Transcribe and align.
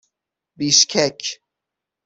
بیشکک 0.57 1.19